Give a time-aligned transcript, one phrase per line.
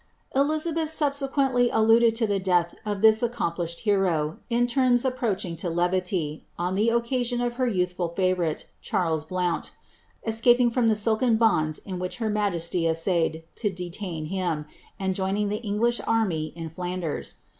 [0.35, 6.41] "'Elizabeth subscquendy alluded to (he death of this accomplished hero, in terms approaching to levily,
[6.57, 9.69] on the occasion of her youthful fiivouriie, Charles Blouni,
[10.25, 14.65] escaping from the silken bonds ia which her majesiy essayed to detain him,
[14.99, 17.35] and joining the English army in Flanders.